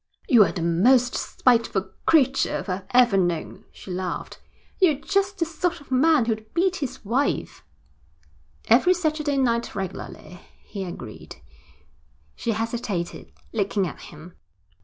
[0.27, 4.41] 'You are the most spiteful creature I've ever known,' she laughed.
[4.79, 7.63] 'You're just the sort of man who'd beat his wife.'
[8.65, 11.35] 'Every Saturday night regularly,' he agreed.
[12.35, 14.33] She hesitated, looking at him.